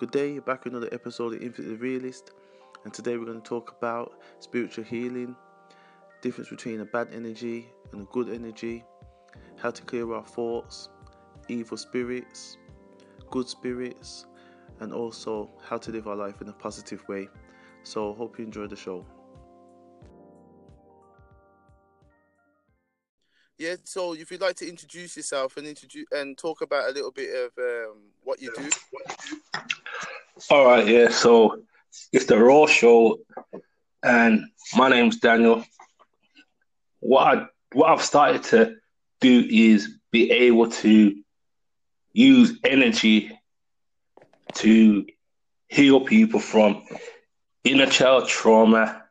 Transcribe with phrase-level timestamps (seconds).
[0.00, 2.32] Good day, you're back with another episode of Infinitely Realist,
[2.82, 5.36] and today we're going to talk about spiritual healing,
[6.20, 8.82] difference between a bad energy and a good energy,
[9.56, 10.88] how to clear our thoughts,
[11.46, 12.56] evil spirits,
[13.30, 14.26] good spirits,
[14.80, 17.28] and also how to live our life in a positive way.
[17.84, 19.06] So, hope you enjoy the show.
[23.58, 27.12] Yeah, so if you'd like to introduce yourself and introduce and talk about a little
[27.12, 28.68] bit of um, what you do.
[30.50, 31.08] All right, yeah.
[31.08, 31.62] So
[32.12, 33.20] it's the Raw Show,
[34.02, 34.46] and
[34.76, 35.64] my name's Daniel.
[36.98, 38.76] What I what I've started to
[39.20, 41.14] do is be able to
[42.12, 43.38] use energy
[44.54, 45.06] to
[45.68, 46.84] heal people from
[47.62, 49.04] inner child trauma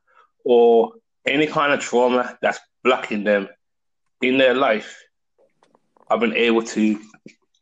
[0.44, 0.94] or
[1.26, 3.48] any kind of trauma that's blocking them
[4.23, 5.00] in their life.
[6.09, 7.00] I've been able to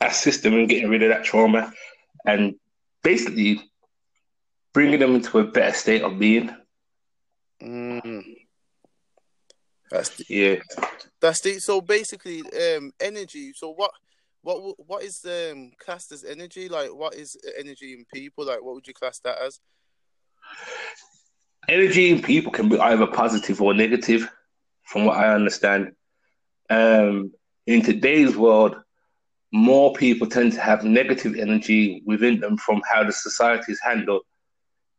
[0.01, 1.71] assist them in getting rid of that trauma
[2.25, 2.55] and
[3.03, 3.61] basically
[4.73, 6.49] bringing them into a better state of being.
[7.61, 8.23] Mm.
[9.89, 10.55] That's the, Yeah.
[11.19, 13.53] that's the, so basically um energy.
[13.53, 13.91] So what
[14.41, 16.69] what what is um classed as energy?
[16.69, 18.45] Like what is energy in people?
[18.45, 19.59] Like what would you class that as?
[21.69, 24.27] Energy in people can be either positive or negative,
[24.83, 25.91] from what I understand.
[26.71, 27.33] Um,
[27.67, 28.77] in today's world,
[29.51, 34.21] more people tend to have negative energy within them from how the society is handled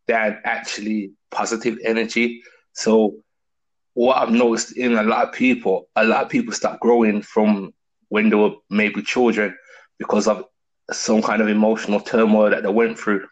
[0.07, 2.43] than actually positive energy.
[2.75, 3.17] So,
[3.95, 7.73] what I've noticed in a lot of people, a lot of people start growing from
[8.09, 9.57] when they were maybe children
[9.99, 10.45] because of
[10.91, 13.27] some kind of emotional turmoil that they went through.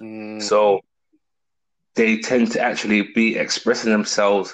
[0.00, 0.42] Mm.
[0.42, 0.80] So,
[1.94, 4.52] they tend to actually be expressing themselves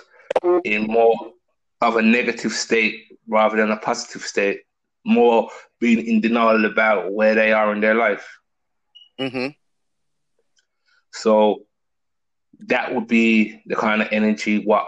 [0.65, 1.33] in more
[1.81, 4.61] of a negative state rather than a positive state,
[5.05, 5.49] more
[5.81, 8.39] being in denial about where they are in their life.
[9.19, 9.49] hmm
[11.13, 11.67] So
[12.67, 14.87] that would be the kind of energy what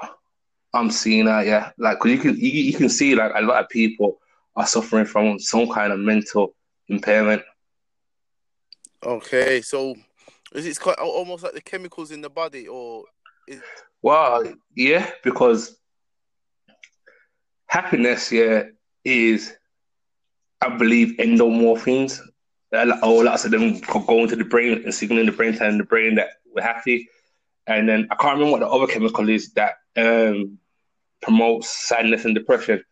[0.72, 1.70] I'm seeing out, yeah.
[1.78, 4.18] Like, cause you can you, you can see like a lot of people
[4.56, 6.54] are suffering from some kind of mental
[6.88, 7.42] impairment.
[9.04, 9.94] Okay, so
[10.54, 13.04] is it quite almost like the chemicals in the body, or
[13.48, 13.60] is,
[14.02, 14.44] Well,
[14.74, 15.79] yeah, because
[17.70, 18.64] happiness, yeah,
[19.04, 19.56] is
[20.60, 21.18] I believe
[22.86, 25.84] lot- Oh, lots of them go into the brain and signaling the brain, telling the
[25.84, 27.08] brain that we're happy.
[27.66, 30.58] And then I can't remember what the other chemical is that um,
[31.22, 32.82] promotes sadness and depression.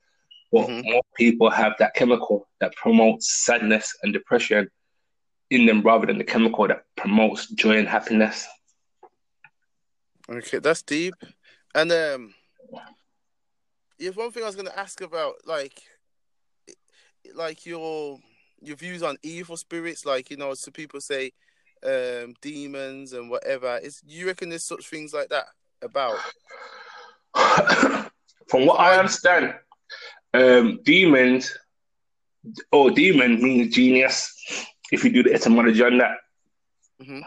[0.53, 0.84] But Mhm.
[0.84, 4.71] more people have that chemical that promotes sadness and depression
[5.50, 8.47] in them rather than the chemical that promotes joy and happiness.
[10.31, 11.15] okay, that's deep.
[11.75, 12.34] And um,
[13.99, 15.83] yeah, one thing I was going to ask about, like,
[17.35, 18.19] like your
[18.61, 21.33] your views on evil spirits, like you know, so people say
[21.85, 23.79] um demons and whatever.
[23.83, 25.47] Is you reckon there's such things like that
[25.83, 26.17] about?
[28.49, 29.55] From what I understand,
[30.35, 31.57] um, demons
[32.73, 34.35] or demon means genius.
[34.91, 36.17] If you do the etymology on that.
[37.03, 37.23] Mhm.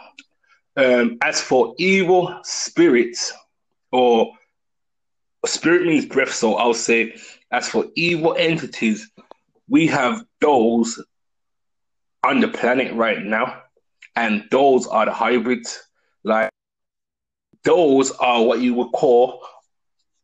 [0.77, 3.33] Um, as for evil spirits,
[3.91, 4.33] or
[5.47, 7.15] spirit means breath, so I'll say,
[7.51, 9.09] as for evil entities,
[9.67, 11.03] we have those
[12.23, 13.63] on the planet right now,
[14.15, 15.81] and those are the hybrids.
[16.23, 16.51] Like
[17.63, 19.41] those are what you would call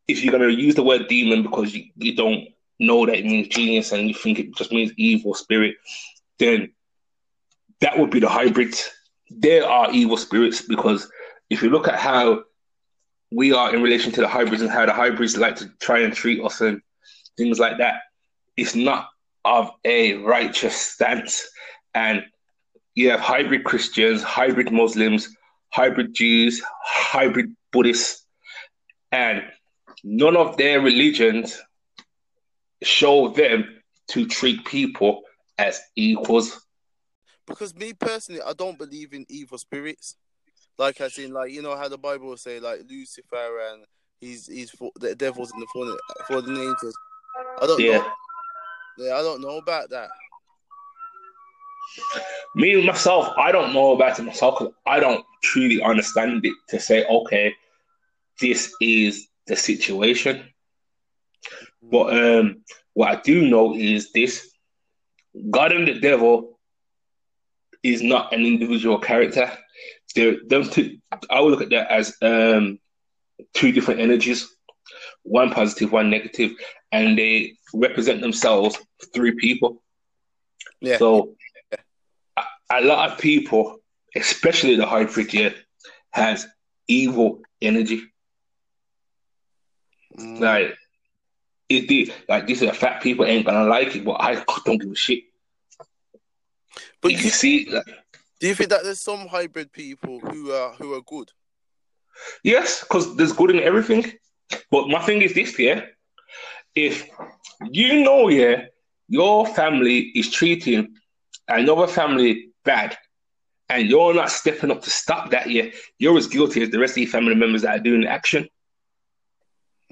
[0.08, 2.48] if you're going to use the word demon because you, you don't
[2.80, 5.76] know that it means genius and you think it just means evil spirit,
[6.40, 6.72] then
[7.82, 8.90] that would be the hybrids.
[9.30, 11.12] There are evil spirits because
[11.50, 12.44] if you look at how
[13.32, 16.14] we are in relation to the hybrids and how the hybrids like to try and
[16.14, 16.82] treat us and
[17.36, 18.02] things like that,
[18.56, 19.10] it's not
[19.44, 21.48] of a righteous stance.
[21.94, 22.24] And
[22.96, 25.30] you have hybrid Christians, hybrid Muslims,
[25.70, 28.26] hybrid Jews, hybrid Buddhists,
[29.12, 29.44] and
[30.04, 31.62] none of their religions
[32.84, 35.22] show them to treat people
[35.58, 36.66] as equals.
[37.46, 40.16] Because me personally, I don't believe in evil spirits.
[40.78, 43.84] Like as in, like you know how the Bible will say, like Lucifer and
[44.22, 45.98] he's he's for, the devil's in the fallen
[46.28, 46.96] fallen angels.
[47.62, 47.98] I don't Yeah.
[48.00, 48.12] know.
[49.00, 50.10] Yeah, I don't know about that.
[52.56, 56.80] Me myself, I don't know about it myself 'cause I don't truly understand it to
[56.80, 57.56] say, okay,
[58.40, 60.52] this is the situation.
[61.82, 62.64] But um,
[62.94, 64.50] what I do know is this:
[65.50, 66.60] God and the devil
[67.84, 69.56] is not an individual character.
[70.18, 70.98] Them two.
[71.30, 72.80] I would look at that as um,
[73.54, 74.48] two different energies,
[75.24, 76.52] one positive, one negative,
[76.92, 78.78] and they represent themselves
[79.14, 79.84] through people.
[80.82, 80.98] Yeah.
[80.98, 81.36] So
[82.36, 83.80] a, a lot of people
[84.18, 85.50] especially the hybrid, yeah,
[86.12, 86.48] has
[86.88, 88.04] evil energy.
[90.18, 90.40] Mm.
[90.40, 90.78] Like
[91.70, 92.14] it did.
[92.28, 95.24] Like these are fat people ain't gonna like it, but I don't give a shit.
[97.02, 97.86] But you you, can see, like,
[98.40, 101.32] do you think that there's some hybrid people who are who are good?
[102.44, 104.12] yes, because there's good in everything.
[104.72, 105.82] But my thing is this, yeah.
[106.76, 107.10] If
[107.72, 108.66] you know, yeah,
[109.08, 110.96] your family is treating
[111.48, 112.98] another family bad,
[113.70, 115.66] and you're not stepping up to stop that, yeah,
[116.00, 118.48] you're as guilty as the rest of your family members that are doing the action.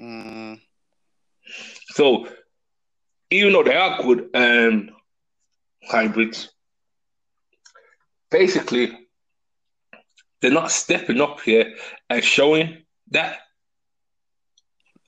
[0.00, 0.60] Mm.
[1.88, 2.28] So
[3.30, 4.90] even though they are good um,
[5.88, 6.50] hybrids,
[8.38, 8.86] basically
[10.40, 11.74] they're not stepping up here
[12.10, 13.38] and showing that.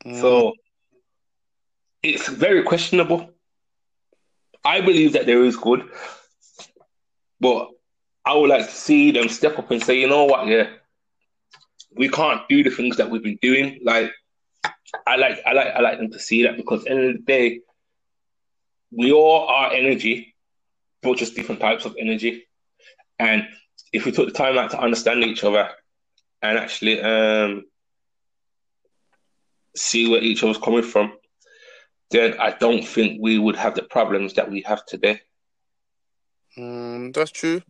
[0.07, 0.21] Mm.
[0.21, 0.55] So
[2.03, 3.31] it's very questionable.
[4.65, 5.83] I believe that there is good,
[7.41, 7.69] but
[8.25, 10.69] I would like to see them step up and say, you know what, yeah,
[11.95, 13.81] we can't do the things that we've been doing.
[13.85, 14.11] Like
[15.07, 17.13] I like I like I like them to see that because at the end of
[17.17, 17.61] the day,
[18.91, 20.35] we all are energy,
[21.03, 22.48] but just different types of energy.
[23.19, 23.47] And
[23.93, 25.69] if we took the time out to understand each other
[26.43, 27.65] and actually um,
[29.77, 31.13] see where each other's coming from,
[32.11, 35.21] then I don't think we would have the problems that we have today.
[36.57, 37.63] Mm, that's true.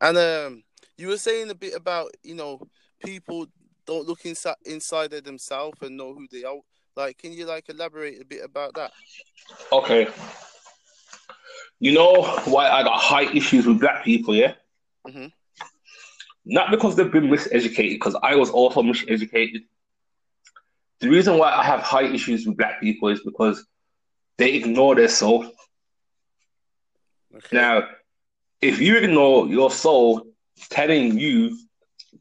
[0.00, 0.62] And um,
[0.96, 2.60] you were saying a bit about you know
[3.04, 3.46] people
[3.86, 6.58] don't look inside inside of themselves and know who they are.
[6.96, 8.92] Like, can you like elaborate a bit about that?
[9.72, 10.08] Okay.
[11.80, 14.54] You know why I got high issues with black people, yeah?
[15.06, 15.32] Mhm.
[16.44, 19.64] Not because they've been miseducated, because I was also miseducated.
[21.00, 23.64] The reason why I have high issues with black people is because
[24.38, 25.44] they ignore their soul.
[27.34, 27.48] Okay.
[27.52, 27.88] Now,
[28.60, 30.26] if you ignore your soul
[30.70, 31.58] telling you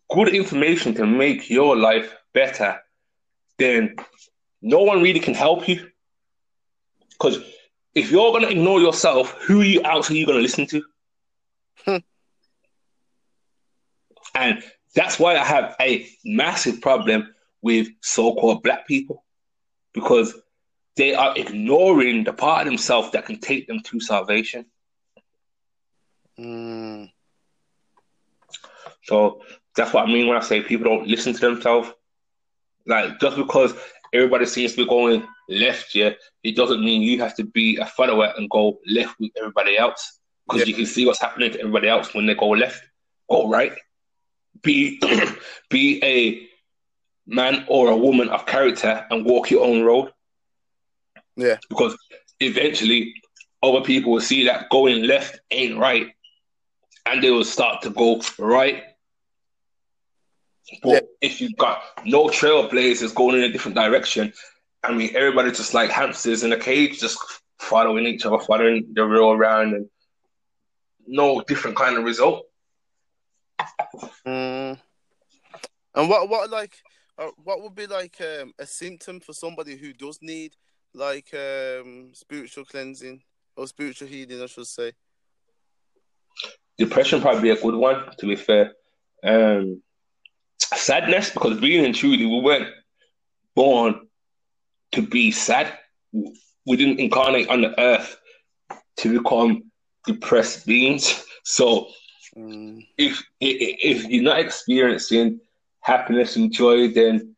[0.09, 2.79] good information to make your life better,
[3.57, 3.95] then
[4.61, 5.89] no one really can help you.
[7.11, 7.39] Because
[7.93, 12.01] if you're going to ignore yourself, who else are you going to listen to?
[14.35, 14.63] And
[14.95, 19.23] that's why I have a massive problem with so-called black people
[19.93, 20.33] because
[20.97, 24.65] they are ignoring the part of themselves that can take them to salvation.
[26.39, 27.11] Mm,
[29.03, 29.41] So
[29.75, 31.89] that's what I mean when I say people don't listen to themselves.
[32.85, 33.73] Like just because
[34.13, 36.11] everybody seems to be going left, yeah,
[36.43, 40.19] it doesn't mean you have to be a follower and go left with everybody else.
[40.47, 40.67] Because Yeah.
[40.67, 42.83] you can see what's happening to everybody else when they go left,
[43.29, 43.73] go right.
[44.63, 44.99] Be
[45.69, 46.47] be a
[47.27, 50.11] man or a woman of character and walk your own road.
[51.35, 51.57] Yeah.
[51.69, 51.97] Because
[52.39, 53.13] eventually
[53.63, 56.07] other people will see that going left ain't right.
[57.05, 58.83] And they will start to go right.
[60.83, 60.99] But Yeah.
[61.21, 64.33] if you've got no trailblazers going in a different direction,
[64.83, 67.17] I mean, everybody just like hamsters in a cage, just
[67.59, 69.89] following each other, following the road around, and
[71.05, 72.47] no different kind of result.
[74.25, 74.79] Mm.
[75.95, 76.75] And what what like
[77.17, 80.55] uh, what would be like um, a symptom for somebody who does need
[80.93, 83.21] like um, spiritual cleansing
[83.55, 84.93] or spiritual healing, I should say.
[86.77, 88.73] Depression probably a good one, to be fair.
[89.23, 89.81] Um,
[90.57, 92.69] sadness, because really and truly, we weren't
[93.55, 94.07] born
[94.93, 95.77] to be sad.
[96.11, 98.17] We didn't incarnate on the earth
[98.97, 99.71] to become
[100.05, 101.23] depressed beings.
[101.43, 101.87] So
[102.37, 105.41] Mm, if if you're not experiencing
[105.81, 107.35] happiness and joy, then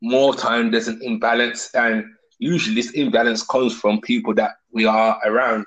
[0.00, 2.04] more time there's an imbalance, and
[2.38, 5.66] usually this imbalance comes from people that we are around,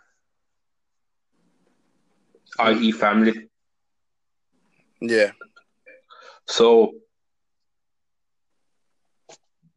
[2.60, 3.50] i.e., family.
[5.02, 5.32] yeah.
[6.48, 6.94] So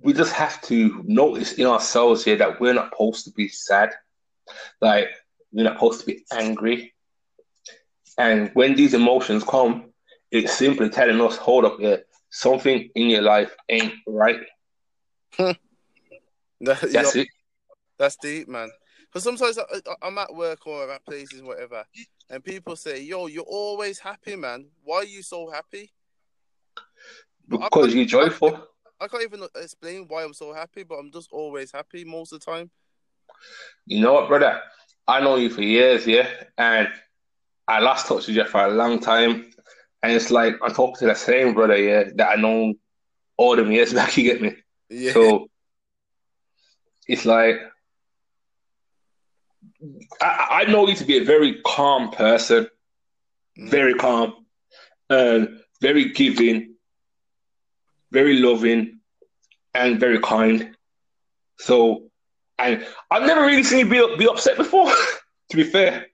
[0.00, 3.90] we just have to notice in ourselves here that we're not supposed to be sad,
[4.80, 5.08] like
[5.52, 6.94] we're not supposed to be angry.
[8.18, 9.92] And when these emotions come,
[10.30, 14.40] it's simply telling us, hold up here, something in your life ain't right.
[15.34, 15.52] Hmm.
[16.60, 17.28] That, That's know, it.
[18.00, 18.68] That's deep, man.
[19.06, 21.84] Because sometimes I, I- I'm at work or I'm at places, whatever,
[22.28, 24.66] and people say, "Yo, you're always happy, man.
[24.82, 25.92] Why are you so happy?"
[27.48, 28.60] Because you're joyful.
[29.00, 32.40] I can't even explain why I'm so happy, but I'm just always happy most of
[32.40, 32.72] the time.
[33.86, 34.60] You know what, brother?
[35.06, 36.88] I know you for years, yeah, and
[37.68, 39.52] I lost touch with you for a long time,
[40.02, 42.74] and it's like I'm talking to the same brother, yeah, that I know
[43.36, 44.16] all them years back.
[44.16, 44.54] You get me?
[44.88, 45.12] Yeah.
[45.12, 45.48] So
[47.06, 47.60] it's like
[50.20, 52.68] I, I know you to be a very calm person,
[53.58, 53.70] mm.
[53.70, 54.46] very calm,
[55.10, 56.74] and very giving,
[58.10, 59.00] very loving,
[59.74, 60.74] and very kind.
[61.58, 62.04] So,
[62.58, 64.90] and I've never really seen you be, be upset before.
[65.50, 66.06] to be fair,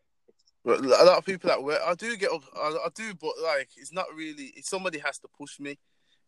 [0.67, 3.93] a lot of people that work, I do get, I, I do, but like, it's
[3.93, 4.55] not really.
[4.63, 5.79] Somebody has to push me.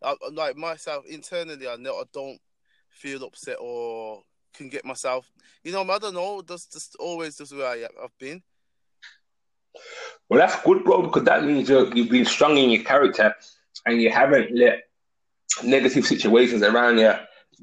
[0.03, 2.39] I, like myself internally, I know I don't
[2.89, 4.21] feel upset or
[4.53, 5.31] can get myself.
[5.63, 6.41] You know, I don't know.
[6.41, 8.43] That's just always just where I, have been.
[10.29, 13.33] Well, that's good, bro, because that means you're, you've been strong in your character
[13.85, 14.83] and you haven't let
[15.63, 17.13] negative situations around you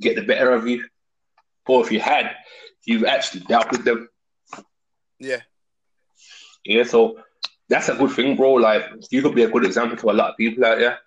[0.01, 0.85] get the better of you.
[1.67, 2.35] Or if you had,
[2.85, 4.09] you've actually dealt with them.
[5.19, 5.41] Yeah.
[6.65, 7.19] Yeah, so
[7.69, 8.55] that's a good thing, bro.
[8.55, 10.99] Like, you could be a good example to a lot of people out there.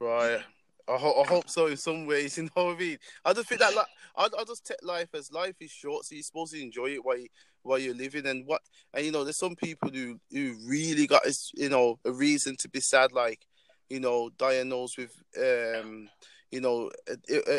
[0.00, 0.40] Right.
[0.88, 2.38] I, ho- I hope so in some ways.
[2.38, 2.98] You know what I mean?
[3.24, 3.86] I just think that like
[4.16, 7.04] I, I just take life as life is short, so you're supposed to enjoy it
[7.04, 7.28] while you,
[7.62, 8.26] while you're living.
[8.26, 8.62] And what
[8.94, 11.22] and you know, there's some people who who really got
[11.54, 13.46] you know a reason to be sad, like
[13.90, 16.08] you know, diagnosed with um
[16.50, 16.90] you know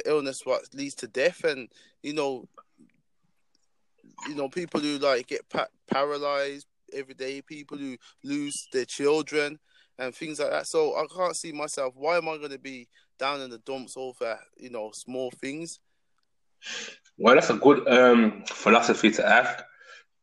[0.06, 1.70] illness what leads to death, and
[2.02, 2.48] you know
[4.28, 9.60] you know people who like get pa- paralyzed every day, people who lose their children
[9.98, 10.68] and things like that.
[10.68, 11.94] So I can't see myself.
[11.96, 15.80] Why am I going to be down in the dumps over you know small things?
[17.18, 19.64] Well, that's a good um, philosophy to have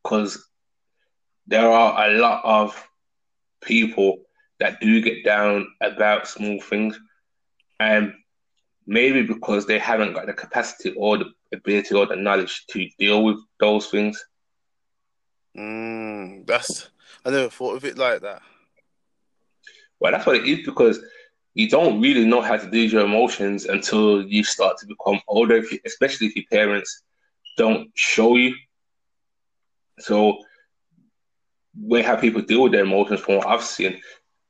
[0.02, 0.48] because
[1.46, 2.88] there are a lot of
[3.62, 4.22] people
[4.58, 6.98] that do get down about small things,
[7.78, 8.14] and
[8.86, 13.24] maybe because they haven't got the capacity or the ability or the knowledge to deal
[13.24, 14.24] with those things.
[15.56, 16.88] Mm, that's
[17.24, 18.42] I never thought of it like that.
[19.98, 21.00] Well, that's what it is because
[21.54, 25.20] you don't really know how to deal with your emotions until you start to become
[25.26, 27.02] older, if you, especially if your parents
[27.56, 28.54] don't show you.
[29.98, 30.38] So,
[31.74, 34.00] when how people deal with their emotions, from what I've seen,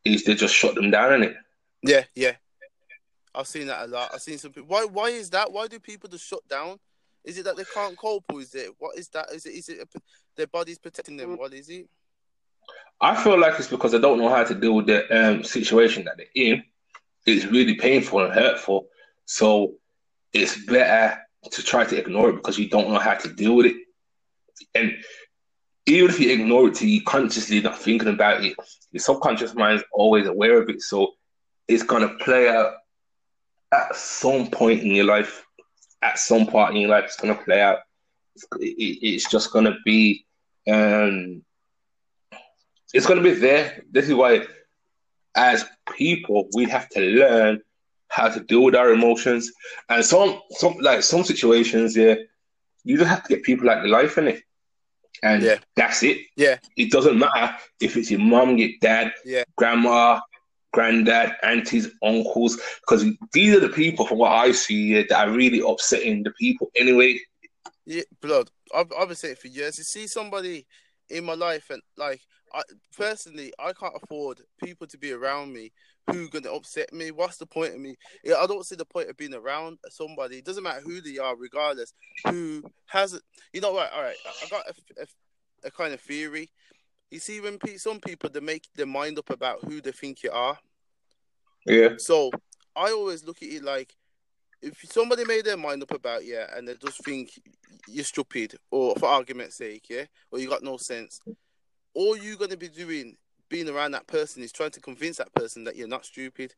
[0.04, 1.36] is they just shut them down in it.
[1.82, 2.32] Yeah, yeah.
[3.32, 4.10] I've seen that a lot.
[4.12, 4.68] I've seen some people.
[4.68, 4.84] Why?
[4.84, 5.52] Why is that?
[5.52, 6.78] Why do people just shut down?
[7.26, 9.26] Is it that they can't cope, or is it what is that?
[9.33, 10.00] Is it is it a,
[10.37, 11.37] their body's protecting them?
[11.37, 11.88] What is it?
[13.00, 16.04] I feel like it's because they don't know how to deal with the um, situation
[16.04, 16.62] that they're in.
[17.26, 18.87] It's really painful and hurtful.
[19.26, 19.75] So
[20.33, 21.18] it's better
[21.50, 23.76] to try to ignore it because you don't know how to deal with it.
[24.75, 24.97] And
[25.87, 28.56] even if you ignore it, you consciously not thinking about it,
[28.92, 30.80] your subconscious mind is always aware of it.
[30.83, 31.12] So
[31.68, 32.75] it's gonna play out
[33.73, 35.46] at some point in your life.
[36.06, 37.78] At some part in your life, it's gonna play out.
[38.34, 40.26] It's, it, it's just gonna be
[40.68, 41.42] um,
[42.92, 43.82] it's going to be there.
[43.90, 44.46] This is why,
[45.36, 45.64] as
[45.96, 47.60] people, we have to learn
[48.08, 49.52] how to deal with our emotions.
[49.88, 52.14] And some, some like some situations, yeah,
[52.84, 54.42] you just have to get people like the life in it,
[55.22, 55.58] and yeah.
[55.75, 56.18] that's it.
[56.36, 60.20] Yeah, it doesn't matter if it's your mom, your dad, yeah, grandma,
[60.76, 65.62] granddad, aunties, uncles, because these are the people, from what I see, that are really
[65.66, 67.18] upsetting the people anyway.
[67.87, 68.50] Yeah, blood.
[68.75, 69.78] I've, I've been saying for years.
[69.78, 70.66] You see somebody
[71.09, 72.21] in my life, and like
[72.52, 72.62] I
[72.95, 75.73] personally, I can't afford people to be around me
[76.11, 77.11] who gonna upset me.
[77.11, 77.97] What's the point of me?
[78.26, 80.37] I don't see the point of being around somebody.
[80.37, 81.95] It doesn't matter who they are, regardless.
[82.28, 83.23] Who hasn't.
[83.54, 83.90] you know what?
[83.95, 85.06] All right, I got a, a,
[85.68, 86.50] a kind of theory.
[87.11, 90.23] You see, when pe- some people they make their mind up about who they think
[90.23, 90.59] you are.
[91.66, 91.90] Yeah.
[91.99, 92.30] So
[92.75, 93.94] I always look at it like
[94.62, 97.30] if somebody made their mind up about you and they just think
[97.88, 101.20] you're stupid, or for argument's sake, yeah, or you got no sense,
[101.94, 103.16] all you're gonna be doing
[103.49, 106.54] being around that person is trying to convince that person that you're not stupid.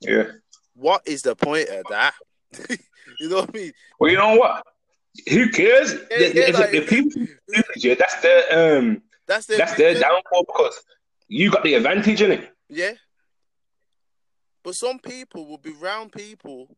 [0.00, 0.24] Yeah.
[0.74, 2.14] What is the point of that?
[3.20, 3.72] you know what I mean?
[3.98, 4.62] Well, you know what?
[5.30, 5.94] Who cares?
[6.10, 7.26] Yeah, yeah, like, the people,
[7.76, 10.82] yeah, that's their um, that's their, that's their downfall because
[11.28, 12.50] you got the advantage in it.
[12.68, 12.92] Yeah.
[14.66, 16.76] But some people will be round people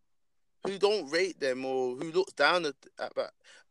[0.66, 3.12] who don't rate them or who looks down at, at,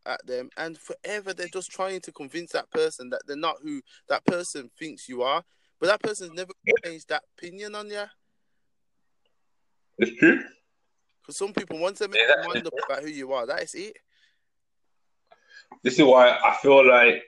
[0.07, 3.79] at them, and forever they're just trying to convince that person that they're not who
[4.09, 5.43] that person thinks you are.
[5.79, 6.51] But that person's never
[6.83, 8.05] changed that opinion on you.
[9.99, 10.39] It's true.
[11.21, 13.61] Because some people, once they make yeah, their mind up about who you are, that
[13.61, 13.97] is it.
[15.83, 17.21] This is why I feel like,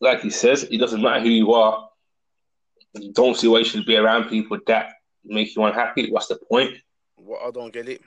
[0.00, 1.88] like he says, it doesn't matter who you are.
[2.94, 4.94] You don't see why you should be around people that
[5.24, 6.10] make you unhappy.
[6.10, 6.76] What's the point?
[7.16, 8.00] What well, I don't get it.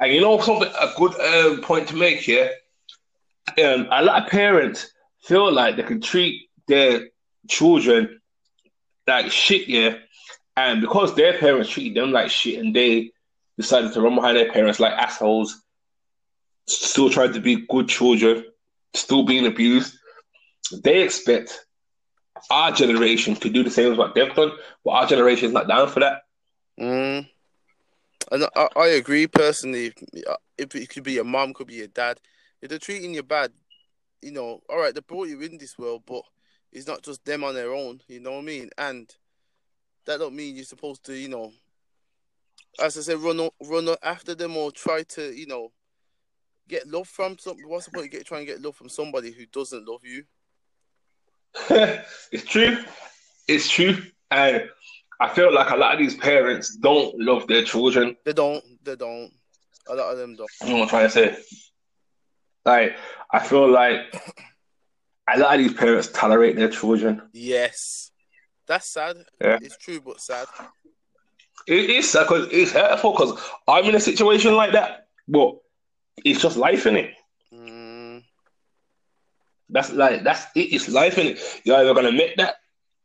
[0.00, 2.50] And you know something, a good um, point to make here.
[3.62, 4.90] Um, a lot of parents
[5.22, 7.08] feel like they can treat their
[7.48, 8.20] children
[9.06, 9.96] like shit, yeah,
[10.56, 13.12] and because their parents treat them like shit, and they
[13.56, 15.62] decided to run behind their parents like assholes,
[16.66, 18.44] still trying to be good children,
[18.94, 19.96] still being abused,
[20.82, 21.65] they expect
[22.50, 24.52] our generation could do the same as what they've done,
[24.84, 26.22] but our generation is not down for that.
[26.78, 27.28] Mm.
[28.32, 29.92] And I, I agree personally.
[30.58, 32.18] If it could be your mom, could be your dad.
[32.60, 33.52] If they're treating you bad,
[34.22, 36.22] you know, all right, they brought you in this world, but
[36.72, 38.00] it's not just them on their own.
[38.08, 38.70] You know what I mean?
[38.78, 39.14] And
[40.06, 41.52] that don't mean you're supposed to, you know,
[42.80, 45.72] as I said, run run after them or try to, you know,
[46.68, 47.56] get love from some.
[47.66, 48.10] What's the point?
[48.10, 50.24] Get trying to get love from somebody who doesn't love you.
[51.70, 52.78] It's true.
[53.48, 54.68] It's true, and
[55.20, 58.16] I feel like a lot of these parents don't love their children.
[58.24, 58.62] They don't.
[58.84, 59.30] They don't.
[59.88, 60.50] A lot of them don't.
[60.62, 61.36] You know what I'm trying to say?
[62.64, 62.96] Like,
[63.30, 64.00] I feel like
[65.32, 67.22] a lot of these parents tolerate their children.
[67.32, 68.10] Yes,
[68.66, 69.16] that's sad.
[69.40, 69.58] Yeah.
[69.62, 70.46] It's true, but sad.
[71.68, 75.56] It is sad because it's hurtful because I'm in a situation like that, but
[76.24, 77.14] it's just life in it.
[79.68, 80.72] That's like that's it.
[80.72, 81.38] It's life and.
[81.64, 82.56] You're either gonna make that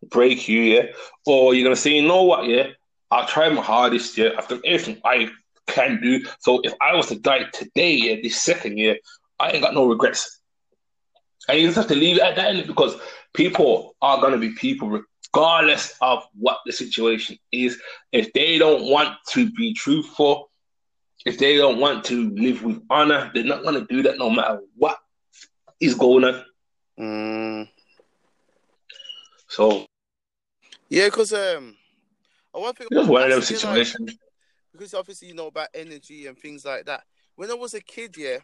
[0.09, 0.83] break you, yeah,
[1.25, 2.67] or you're gonna say, you know what, yeah,
[3.09, 4.29] I'll try my hardest, yeah.
[4.37, 5.29] I've done everything I
[5.67, 6.25] can do.
[6.39, 8.97] So if I was to die today, yeah, this second year,
[9.39, 10.39] I ain't got no regrets.
[11.49, 12.95] And you just have to leave it at that end because
[13.33, 15.01] people are gonna be people
[15.33, 17.79] regardless of what the situation is.
[18.11, 20.49] If they don't want to be truthful,
[21.25, 24.59] if they don't want to live with honor, they're not gonna do that no matter
[24.75, 24.97] what
[25.79, 26.43] is going on.
[27.01, 27.67] Mm.
[29.47, 29.85] So
[30.87, 31.75] yeah, because um,
[32.53, 34.09] I want to just one of them situations.
[34.09, 34.17] Like,
[34.71, 37.03] because obviously you know about energy and things like that.
[37.35, 38.37] When I was a kid, yeah,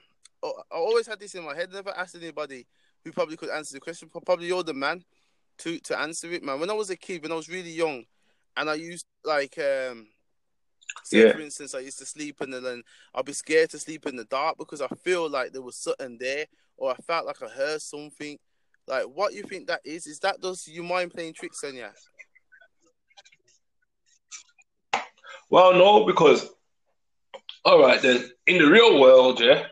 [0.44, 1.72] I always had this in my head.
[1.72, 2.66] Never asked anybody
[3.04, 4.10] who probably could answer the question.
[4.10, 5.04] Probably you're the man
[5.60, 6.60] to to answer it, man.
[6.60, 8.06] When I was a kid, when I was really young,
[8.56, 10.08] and I used like um
[11.04, 11.34] Say, yeah.
[11.34, 12.84] for instance, I used to sleep and then
[13.14, 16.18] I'd be scared to sleep in the dark because I feel like there was something
[16.18, 16.46] there,
[16.76, 18.38] or I felt like I heard something.
[18.88, 20.08] Like, what you think that is?
[20.08, 21.88] Is that does you mind playing tricks on you?
[25.50, 26.48] Well, no, because
[27.66, 29.66] all right then, in the real world, yeah,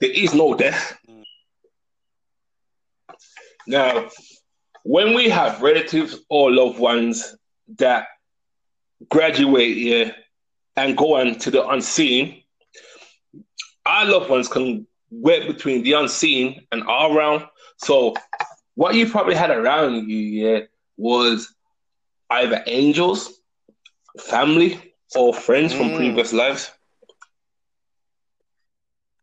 [0.00, 0.96] there is no death.
[1.08, 1.22] Mm.
[3.66, 4.08] Now,
[4.84, 7.36] when we have relatives or loved ones
[7.78, 8.06] that
[9.08, 10.14] graduate here
[10.76, 12.42] and go on to the unseen,
[13.84, 17.44] our loved ones can work between the unseen and our realm.
[17.76, 18.14] So,
[18.74, 20.60] what you probably had around you, yeah,
[20.96, 21.54] was
[22.30, 23.40] either angels,
[24.18, 25.78] family, or friends mm.
[25.78, 26.70] from previous lives.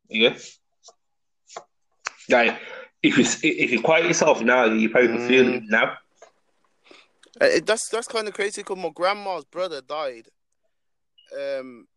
[0.10, 0.38] Yeah.
[2.30, 2.60] Like,
[3.02, 5.70] if you if you quiet yourself now, you probably can feel it mm.
[5.70, 5.98] now.
[7.42, 10.28] Uh, it, that's that's kind of crazy because my grandma's brother died.
[11.36, 11.88] Um,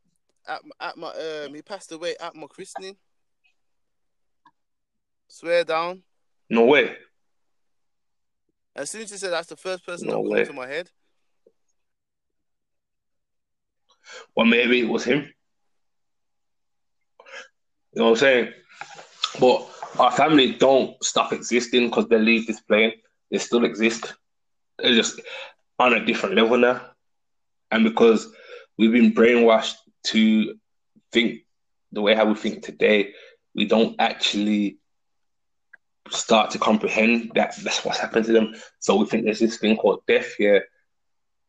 [0.46, 2.96] at at my um, he passed away at my christening.
[5.32, 6.02] Swear down.
[6.50, 6.94] No way.
[8.76, 10.90] As soon as you said that's the first person no that came to my head.
[14.36, 15.32] Well, maybe it was him.
[17.94, 18.52] You know what I'm saying?
[19.40, 19.66] But
[19.98, 22.92] our family don't stop existing because they leave this plane.
[23.30, 24.12] They still exist.
[24.78, 25.18] They're just
[25.78, 26.82] on a different level now.
[27.70, 28.30] And because
[28.76, 29.76] we've been brainwashed
[30.08, 30.56] to
[31.10, 31.40] think
[31.90, 33.14] the way how we think today,
[33.54, 34.78] we don't actually
[36.10, 38.54] start to comprehend that that's what's happened to them.
[38.80, 40.66] So we think there's this thing called death here.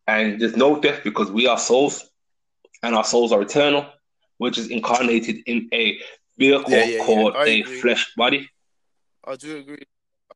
[0.07, 2.09] And there's no death because we are souls
[2.83, 3.85] and our souls are eternal,
[4.37, 5.97] which is incarnated in a
[6.37, 7.43] vehicle yeah, yeah, called yeah.
[7.43, 7.81] a agree.
[7.81, 8.49] flesh body.
[9.25, 9.83] I do agree.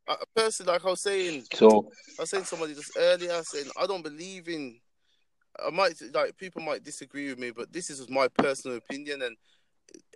[0.08, 3.70] I, personally, like I was saying, so I was saying to somebody just earlier, saying
[3.80, 4.80] I don't believe in.
[5.66, 9.36] I might like people might disagree with me, but this is my personal opinion, and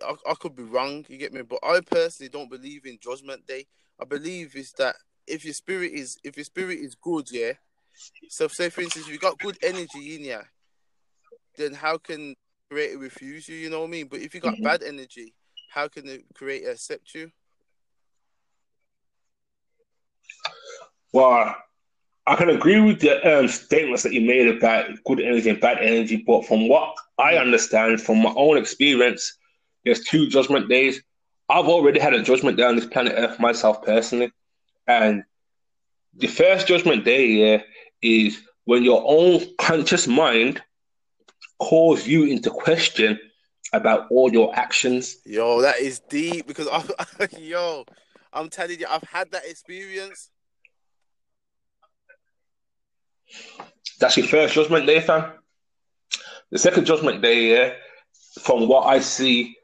[0.02, 1.04] I, I could be wrong.
[1.08, 1.42] You get me?
[1.42, 3.66] But I personally don't believe in Judgment Day.
[4.02, 7.52] I believe is that if your spirit is if your spirit is good, yeah.
[8.28, 10.40] So say for instance, if you got good energy in you,
[11.56, 12.34] then how can
[12.68, 13.56] creator refuse you?
[13.56, 14.08] You know what I mean?
[14.08, 14.64] But if you got mm-hmm.
[14.64, 15.34] bad energy,
[15.70, 17.30] how can the creator accept you?
[21.12, 21.54] Well,
[22.26, 25.78] I can agree with the um, statements that you made about good energy and bad
[25.78, 29.38] energy, but from what I understand from my own experience,
[29.84, 31.02] there's two judgment days.
[31.52, 34.32] I've already had a judgment day on this planet Earth myself personally,
[34.86, 35.22] and
[36.14, 37.62] the first judgment day yeah,
[38.00, 40.62] is when your own conscious mind
[41.58, 43.20] calls you into question
[43.74, 45.18] about all your actions.
[45.26, 47.84] Yo, that is deep because I, yo,
[48.32, 50.30] I'm telling you, I've had that experience.
[54.00, 55.32] That's your first judgment day, fam.
[56.50, 57.74] The second judgment day, yeah,
[58.40, 59.56] from what I see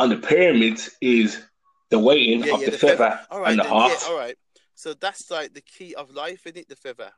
[0.00, 1.42] on the pyramids, is
[1.90, 3.44] the weighing yeah, of yeah, the, the feather, feather.
[3.44, 3.92] and the heart.
[4.02, 4.36] Yeah, all right.
[4.74, 6.68] So that's like the key of life, isn't it?
[6.68, 7.10] The feather,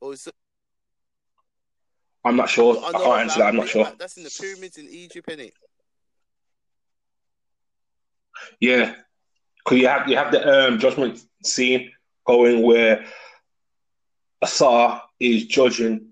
[0.00, 0.34] or is it?
[2.24, 2.76] I'm not sure.
[2.82, 3.48] I I, can't answer that.
[3.48, 3.90] I'm not sure.
[3.98, 5.54] That's in the pyramids in Egypt, isn't it?
[8.60, 8.94] Yeah,
[9.64, 11.92] because you have you have the um, judgment scene
[12.26, 13.04] going where
[14.42, 16.08] Asar is judging,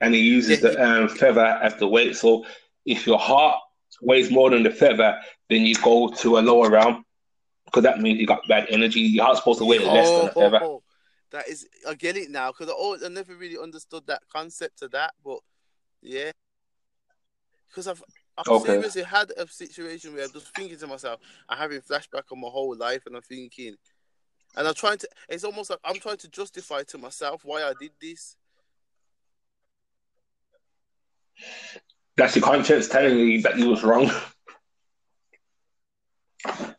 [0.00, 0.70] and he uses Yeah.
[0.70, 2.16] the um, feather as the weight.
[2.16, 2.44] So
[2.84, 3.60] if your heart
[4.00, 7.04] weighs more than the feather, then you go to a lower realm,
[7.64, 9.00] because that means you got bad energy.
[9.00, 10.60] You're not supposed to weigh less than the Oh, feather.
[10.62, 10.82] Oh, oh,
[11.30, 14.82] that is, I get it now because I, always- I never really understood that concept
[14.82, 15.40] of that, but
[16.02, 16.30] yeah,
[17.68, 18.02] because I've
[18.38, 18.74] I've Okay.
[18.74, 22.48] seriously had a situation where I'm just thinking to myself, I'm having flashback on my
[22.48, 23.74] whole life, and I'm thinking,
[24.56, 27.74] and I'm trying to, it's almost like I'm trying to justify to myself why I
[27.74, 28.36] did this.
[32.18, 34.10] That's your conscience telling you that you was wrong.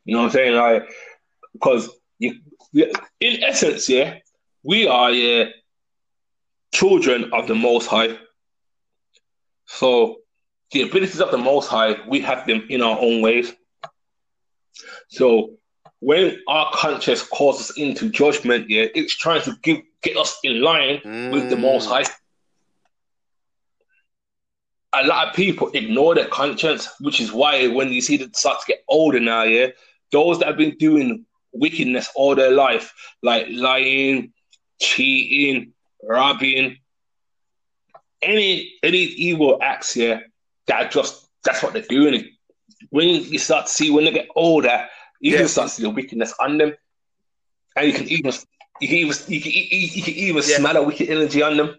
[0.04, 0.56] You know what I'm saying?
[0.56, 0.90] Like,
[1.54, 2.40] because you,
[2.74, 4.18] in essence, yeah,
[4.64, 5.46] we are yeah,
[6.74, 8.18] children of the Most High.
[9.66, 10.18] So
[10.72, 13.54] the abilities of the Most High, we have them in our own ways.
[15.08, 15.52] So
[16.00, 20.62] when our conscience calls us into judgment, yeah, it's trying to give get us in
[20.62, 21.92] line with the Most mm.
[21.92, 22.12] High.
[24.94, 28.60] A lot of people ignore their conscience, which is why when you see them start
[28.62, 29.68] to get older now, yeah,
[30.12, 34.34] those that have been doing wickedness all their life, like lying,
[34.82, 35.74] cheating,
[36.04, 36.78] robbing,
[38.22, 40.20] any any evil acts, yeah,
[40.68, 42.26] that just that's what they're doing.
[42.90, 44.88] When you start to see when they get older,
[45.20, 45.40] you Yeah.
[45.40, 46.74] can start to see the wickedness on them,
[47.76, 48.34] and you can even
[48.82, 50.58] you can even you can, you, you can even Yeah.
[50.58, 51.78] smell a wicked energy on them.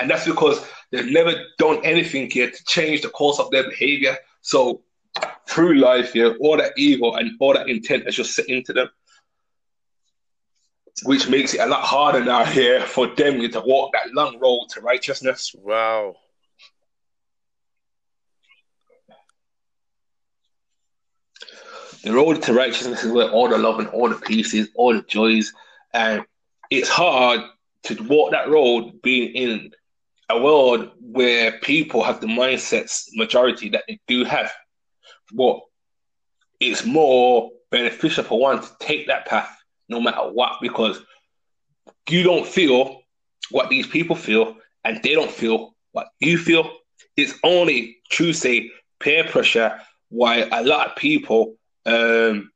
[0.00, 4.16] And that's because they've never done anything yet to change the course of their behavior.
[4.40, 4.82] So
[5.48, 8.88] through life, yeah, all that evil and all that intent is just set into them.
[11.04, 14.66] Which makes it a lot harder now here for them to walk that long road
[14.70, 15.54] to righteousness.
[15.56, 16.16] Wow.
[22.02, 24.94] The road to righteousness is where all the love and all the peace is, all
[24.94, 25.52] the joys.
[25.92, 26.24] And
[26.70, 27.42] it's hard
[27.84, 29.70] to walk that road being in
[30.30, 34.50] a world where people have the mindsets, majority that they do have.
[35.32, 35.60] But
[36.60, 39.50] it's more beneficial for one to take that path
[39.88, 41.00] no matter what, because
[42.08, 43.02] you don't feel
[43.50, 46.70] what these people feel and they don't feel what you feel.
[47.16, 51.54] It's only true, say, peer pressure why a lot of people
[51.86, 52.50] um,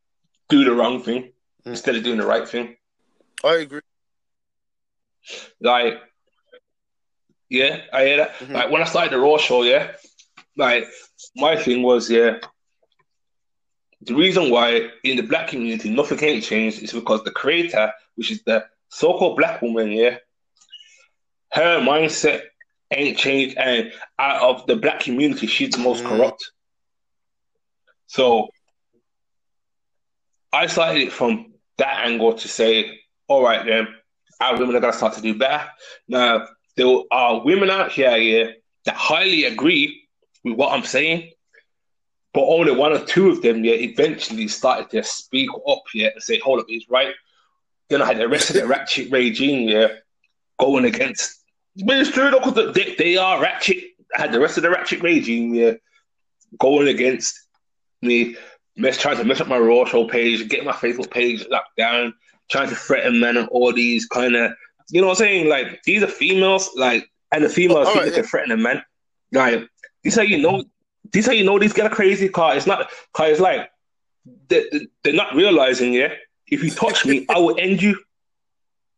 [0.48, 1.32] do the wrong thing
[1.66, 1.72] Mm.
[1.72, 2.76] instead of doing the right thing.
[3.44, 3.80] I agree.
[5.60, 6.00] Like,
[7.55, 8.35] yeah, I hear that.
[8.38, 8.53] Mhm.
[8.55, 9.93] Like when I started the Raw show, yeah,
[10.57, 10.85] like
[11.37, 12.38] my thing was, yeah,
[14.03, 18.31] the reason why in the black community nothing ain't changed is because the creator, which
[18.31, 20.19] is the so-called black woman, yeah,
[21.53, 22.43] her mindset
[22.93, 26.09] ain't changed, and out of the black community, she's the most Mm.
[26.09, 26.51] corrupt.
[28.07, 28.49] So
[30.53, 33.88] I started it from that angle to say, all right, then
[34.40, 35.69] our women are gonna start to do better.
[36.09, 38.50] Now there are women out here, yeah,
[38.84, 40.02] that highly agree
[40.42, 41.30] with what I'm saying,
[42.32, 46.22] but only one or two of them, yeah, eventually started to speak up, yeah, and
[46.22, 47.14] say, hold up, he's right.
[47.88, 49.88] Then I had the rest of the ratchet regime, yeah,
[50.58, 51.40] going against.
[51.84, 53.78] But it's true though, because they, they are ratchet.
[54.16, 55.72] I had the rest of the ratchet regime, yeah,
[56.58, 57.38] going against
[58.02, 58.37] me,
[58.76, 62.14] mess trying to mess up my Raw Show page, get my Facebook page locked down,
[62.50, 64.52] trying to threaten men and all these kind of,
[64.90, 65.49] you know what I'm saying?
[65.49, 68.57] Like these are females, like, and the females Oh, think alright, they can threaten a
[68.57, 68.83] man.
[69.33, 69.68] Like
[70.03, 70.64] this how you know,
[71.12, 72.57] this how you know these get a crazy car.
[72.57, 73.70] It's not, cause it's like
[74.49, 76.12] they, they- they're not realizing, yeah.
[76.47, 77.99] If you touch me, I will end you,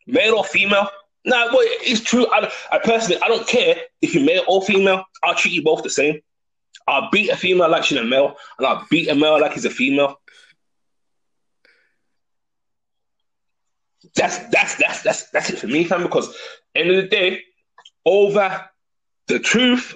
[0.07, 0.88] male or female.
[1.25, 2.27] Nah, but it's true.
[2.33, 5.05] I, I personally, I don't care if you're male or female.
[5.25, 6.20] I'll treat you both the same.
[6.88, 9.64] I'll beat a female like she's a male, and I'll beat a male like he's
[9.64, 10.20] a female.
[14.14, 16.03] That's that's that's that's that's it for me, fam.
[16.03, 16.35] Because
[16.75, 17.42] end of the day,
[18.05, 18.64] over
[19.27, 19.95] the truth,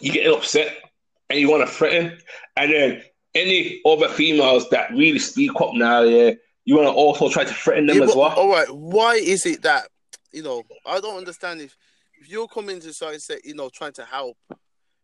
[0.00, 0.76] you get upset
[1.30, 2.18] and you want to threaten,
[2.56, 3.02] and then
[3.34, 6.32] any other females that really speak up now, yeah,
[6.64, 8.30] you want to also try to threaten them Yeah, as but- well.
[8.32, 8.68] All right.
[8.70, 9.88] Why is it that
[10.32, 10.62] you know?
[10.84, 11.76] I don't understand if
[12.20, 14.36] if you're coming to and say you know trying to help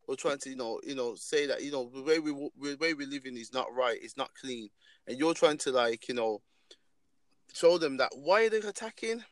[0.08, 2.76] or trying to you know you know say that you know the way we the
[2.76, 4.68] way we living is not right, it's not clean,
[5.06, 6.40] and you're trying to like you know
[7.52, 9.24] show them that why they're they attacking?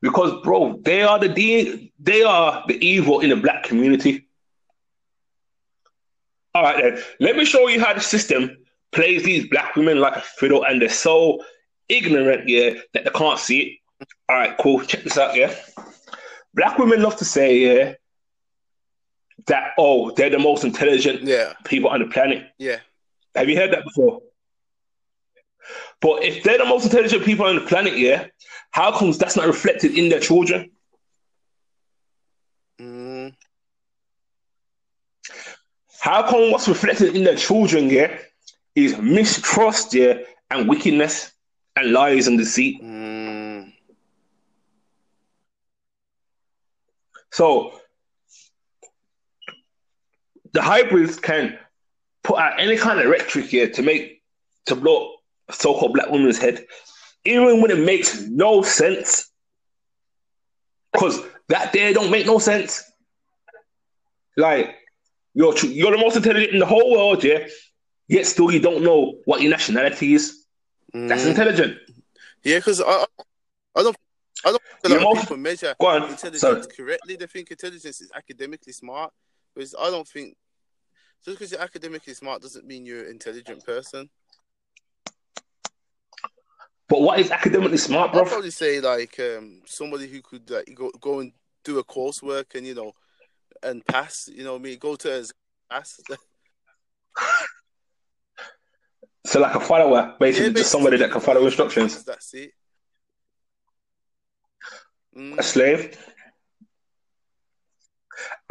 [0.00, 4.28] Because, bro, they are the de- they are the evil in the black community.
[6.54, 7.02] All right, then.
[7.20, 8.58] Let me show you how the system
[8.92, 11.42] plays these black women like a fiddle, and they're so
[11.88, 14.06] ignorant, yeah, that they can't see it.
[14.28, 14.80] All right, cool.
[14.82, 15.54] Check this out, yeah.
[16.54, 17.94] Black women love to say, yeah,
[19.46, 21.54] that oh, they're the most intelligent Yeah.
[21.64, 22.46] people on the planet.
[22.58, 22.78] Yeah.
[23.34, 24.20] Have you heard that before?
[26.00, 28.26] But if they're the most intelligent people on the planet, yeah,
[28.70, 30.70] how comes that's not reflected in their children?
[32.80, 33.34] Mm,
[36.00, 38.18] How come what's reflected in their children, yeah,
[38.74, 40.18] is mistrust, yeah,
[40.50, 41.32] and wickedness
[41.76, 42.82] and lies and deceit?
[42.82, 43.72] mm,
[47.30, 47.80] So
[50.52, 51.58] the hybrids can
[52.22, 54.22] put out any kind of rhetoric here to make
[54.66, 55.13] to blow
[55.50, 56.64] so-called black woman's head,
[57.24, 59.30] even when it makes no sense.
[60.92, 62.84] Because that there don't make no sense.
[64.36, 64.74] Like
[65.34, 67.46] you're you're the most intelligent in the whole world, yeah.
[68.06, 70.44] Yet still you don't know what your nationality is.
[70.92, 71.30] That's mm.
[71.30, 71.78] intelligent.
[72.44, 73.06] Yeah, because I, I
[73.76, 73.96] I don't
[74.44, 76.62] I don't You're lot most- people measure intelligence Sorry.
[76.76, 77.16] correctly.
[77.16, 79.12] They think intelligence is academically smart,
[79.54, 80.36] whereas I don't think
[81.24, 84.10] just because you're academically smart doesn't mean you're an intelligent person.
[86.88, 88.22] But what is academically smart, bro?
[88.22, 91.32] I'd probably say like um, somebody who could like go go and
[91.64, 92.92] do a coursework and you know
[93.62, 94.28] and pass.
[94.32, 95.32] You know, me go to as
[95.70, 96.00] pass.
[99.26, 102.04] So like a follower, basically, Yeah, just somebody that can follow instructions.
[102.04, 102.50] That's it.
[105.16, 105.96] Mm, a slave.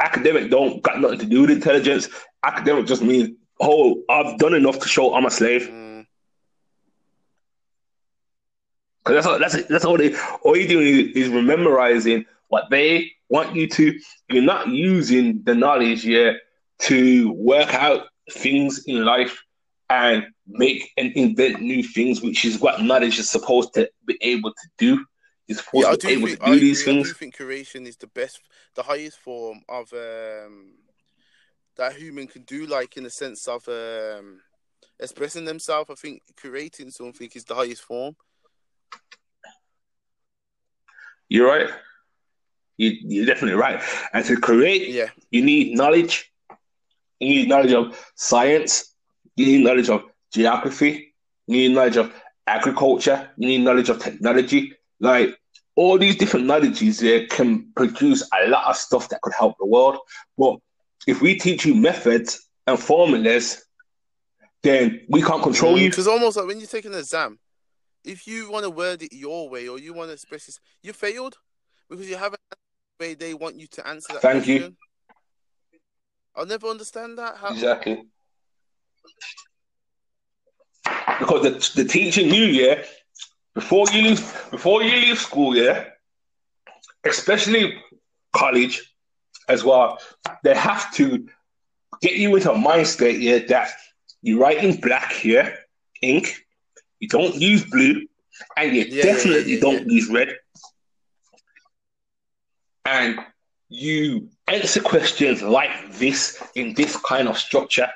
[0.00, 2.08] Academic don't got nothing to do with intelligence.
[2.42, 5.68] Academic just means, oh, I've done enough to show I'm a slave.
[5.70, 5.93] mm,
[9.04, 13.12] Because that's all, that's that's all they all you're doing is, is memorizing what they
[13.28, 13.98] want you to.
[14.30, 16.32] You're not using the knowledge yeah
[16.80, 19.42] to work out things in life
[19.90, 24.50] and make and invent new things, which is what knowledge is supposed to be able
[24.50, 25.04] to do.
[25.50, 26.68] Supposed yeah, I to be do able think to I, do agree.
[26.68, 28.40] these I do think curation is the best,
[28.74, 30.72] the highest form of um,
[31.76, 32.66] that human can do.
[32.66, 34.40] Like in the sense of um,
[34.98, 38.16] expressing themselves, I think curating something is the highest form.
[41.28, 41.68] You're right.
[42.76, 43.82] You, you're definitely right.
[44.12, 46.30] And to create, Yeah, you need knowledge.
[47.20, 48.94] You need knowledge of science.
[49.36, 51.14] You need knowledge of geography.
[51.46, 52.12] You need knowledge of
[52.46, 53.30] agriculture.
[53.36, 54.74] You need knowledge of technology.
[55.00, 55.38] Like
[55.76, 59.66] all these different knowledges there can produce a lot of stuff that could help the
[59.66, 59.98] world.
[60.38, 60.58] But
[61.06, 63.64] if we teach you methods and formulas,
[64.62, 65.82] then we can't control mm.
[65.82, 65.86] you.
[65.88, 67.38] It's almost like when you take an exam,
[68.04, 70.92] if you want to word it your way or you want to express this, you
[70.92, 71.36] failed
[71.88, 74.74] because you haven't the way they want you to answer that Thank you.
[76.36, 77.36] I'll never understand that.
[77.36, 78.04] How, Exactly.
[81.18, 82.82] Because the the teaching you, yeah,
[83.54, 85.84] before you leave before you leave school, yeah,
[87.04, 87.80] especially
[88.32, 88.94] college
[89.48, 89.98] as well,
[90.42, 91.26] they have to
[92.02, 93.70] get you into a mind state, yeah, that
[94.22, 95.54] you write in black, yeah,
[96.02, 96.43] ink,
[97.04, 98.06] you don't use blue,
[98.56, 100.36] and you Yeah, definitely yeah, yeah, don't use red.
[102.86, 103.18] And
[103.68, 107.88] you answer questions like this in this kind of structure.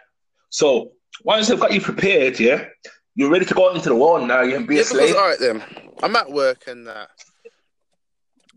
[0.51, 0.93] So
[1.25, 2.67] once they've got you prepared, yeah,
[3.15, 4.43] you're ready to go into the world now.
[4.43, 5.15] You can be yeah, a slave.
[5.15, 5.63] all right then,
[6.03, 7.09] I'm at work and that,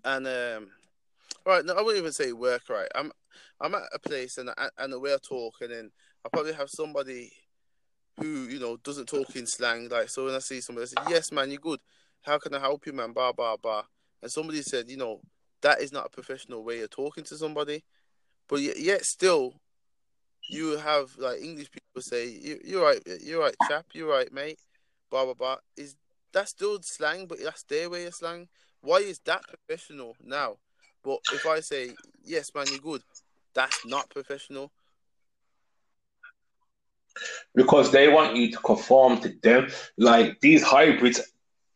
[0.03, 0.69] and um,
[1.45, 2.63] all right, no, I wouldn't even say work.
[2.69, 3.11] Right, I'm
[3.59, 5.91] I'm at a place and I- and we're talking, and
[6.25, 7.31] I probably have somebody
[8.19, 9.89] who you know doesn't talk in slang.
[9.89, 11.79] Like so, when I see somebody, I say, "Yes, man, you're good.
[12.21, 13.83] How can I help you, man?" Blah blah blah.
[14.21, 15.21] And somebody said, you know,
[15.61, 17.83] that is not a professional way of talking to somebody,
[18.47, 19.55] but yet, yet still.
[20.49, 24.59] You have like English people say, you, "You're right, you're right, chap, you're right, mate."
[25.09, 25.57] Blah blah blah.
[25.77, 25.95] Is
[26.33, 28.47] that's still slang, but that's their way of slang.
[28.81, 30.57] Why is that professional now?
[31.03, 33.01] But if I say, yes, man, you're good,
[33.53, 34.71] that's not professional.
[37.55, 39.69] Because they want you to conform to them.
[39.97, 41.21] Like these hybrids,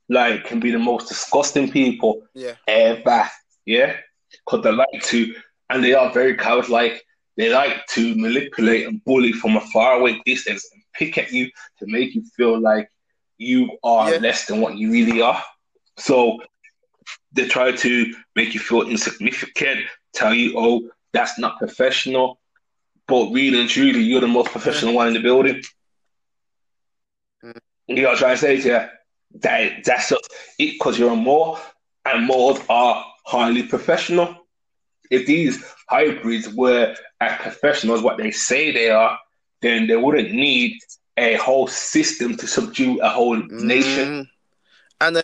[0.10, 2.56] like can be the most disgusting people Yeah.
[2.68, 3.30] ever.
[3.66, 3.98] Yeah,
[4.32, 5.34] because they like to,
[5.70, 7.04] and they are very coward-like.
[7.38, 11.48] They like to manipulate and bully from a faraway distance and pick at you
[11.80, 12.90] to make you feel like
[13.38, 14.20] you are Yeah.
[14.20, 15.44] less than what you really are.
[15.98, 16.42] So
[17.34, 19.82] they try to make you feel insignificant,
[20.14, 22.40] tell you, "Oh, that's not professional,"
[23.08, 25.62] but really and truly, you're the most professional one in the building.
[27.44, 27.58] Mm.
[27.88, 29.40] You know what I'm trying to say to you?
[29.42, 31.60] That that's just it because you're a more
[32.06, 34.36] and more are highly professional.
[35.12, 39.20] If these hybrids were as professional as what they say they are,
[39.62, 40.80] then they wouldn't need
[41.18, 44.08] a whole system to subdue a whole nation.
[44.08, 44.28] Mm.
[45.02, 45.24] And uh,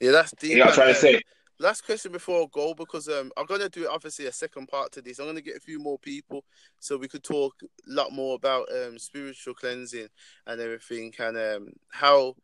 [0.00, 0.48] yeah, that's the.
[0.48, 1.22] You know what I'm trying to say?
[1.62, 5.00] Last question before I go because um I'm gonna do obviously a second part to
[5.00, 5.20] this.
[5.20, 6.44] I'm gonna get a few more people
[6.80, 10.08] so we could talk a lot more about um spiritual cleansing
[10.48, 12.34] and everything and um how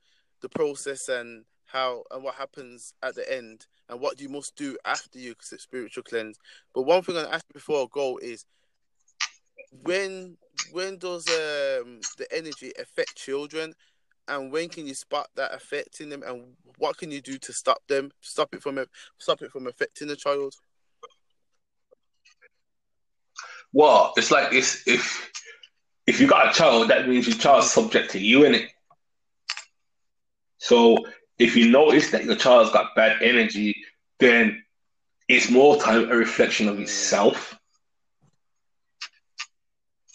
[0.41, 4.79] the process and how and what happens at the end and what you must do
[4.85, 6.39] after you spiritual cleanse.
[6.73, 8.45] But one thing I'm gonna ask before I go is
[9.83, 10.37] when
[10.71, 13.75] when does um the energy affect children
[14.29, 17.79] and when can you spot that affecting them and what can you do to stop
[17.89, 18.85] them stop it from
[19.19, 20.55] stop it from affecting the child?
[23.73, 25.31] Well, it's like it's if
[26.07, 28.71] if you got a child, that means your child's subject to you in it.
[30.57, 30.97] So
[31.39, 33.77] if you notice that your child's got bad energy,
[34.19, 34.65] then
[35.29, 37.59] it's more time a reflection of itself.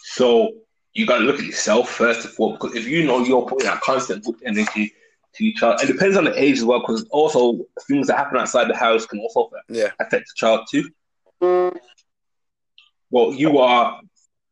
[0.01, 0.62] So
[0.93, 3.65] you got to look at yourself first of all, because if you know you're putting
[3.67, 4.93] that constant good energy
[5.35, 8.37] to your child, it depends on the age as well, because also things that happen
[8.37, 10.89] outside the house can also yeah affect the child too.
[13.09, 13.99] Well, you are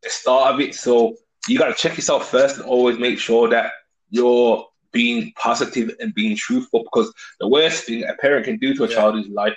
[0.04, 1.16] the start of it, so
[1.48, 3.72] you got to check yourself first and always make sure that
[4.10, 6.84] you're being positive and being truthful.
[6.84, 8.96] Because the worst thing a parent can do to a Yeah.
[8.96, 9.56] child is lie.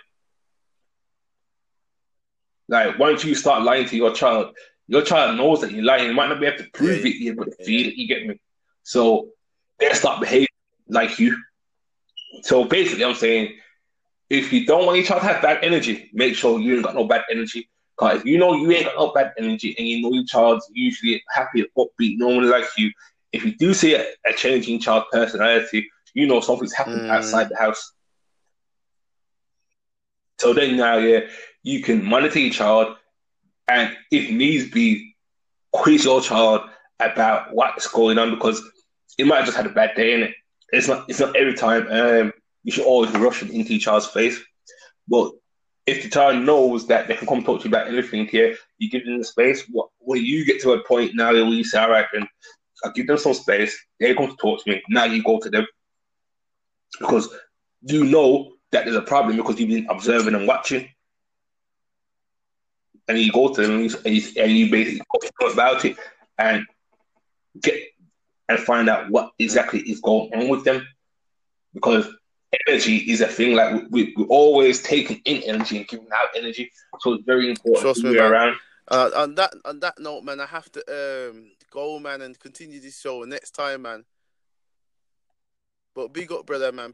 [2.69, 4.55] Like once you start lying to your child,
[4.89, 6.07] your child knows that you're lying.
[6.09, 7.07] You might not be able to prove Yeah.
[7.07, 7.95] it yet, but they feel it.
[7.97, 8.41] You get me?
[8.83, 9.29] So
[9.79, 10.49] they start behaving
[10.89, 11.37] like you.
[12.43, 13.55] So basically, I'm saying
[14.31, 16.95] if you don't want your child to have bad energy, make sure you ain't got
[16.95, 17.69] no bad energy.
[17.97, 20.69] Because if you know you ain't got no bad energy and you know your child's
[20.73, 22.91] usually happy, at upbeat, normally like you,
[23.33, 27.11] if you do see a, a change in child personality, you know something's happened Mm.
[27.11, 27.93] outside the house.
[30.39, 31.21] So then now, yeah,
[31.63, 32.97] you can monitor your child
[33.69, 35.15] and if needs be,
[35.73, 36.63] quiz your child
[37.01, 38.63] about what's going on because
[39.19, 40.35] it might have just had a bad day in it.
[40.71, 44.07] It's not it's not every time um you should always rush it into your child's
[44.07, 44.41] face.
[45.09, 45.33] But
[45.87, 48.91] if the child knows that they can come talk to you about anything here, you
[48.91, 49.65] give them the space.
[49.71, 52.27] What when you get to a point now where you say, All right, then
[52.85, 54.83] I'll give them some space, they come to talk to me.
[54.89, 55.67] Now you go to them.
[56.99, 57.29] Because
[57.83, 60.89] you know that there's a problem because you've been observing and watching.
[63.09, 65.03] And you go to them and you, and you, and you basically
[65.41, 65.97] talk about it
[66.39, 66.65] and
[67.61, 67.75] get
[68.49, 70.87] and find out what exactly is going on with them.
[71.73, 72.07] Because
[72.69, 76.29] energy is a thing like we, we, we're always taking in energy and giving out
[76.37, 76.71] energy.
[77.01, 78.57] So it's very important Trust to be around.
[78.89, 80.81] uh, on that on that note man i have to
[81.31, 84.05] um go man and continue this show next time man
[85.95, 86.93] but big up brother man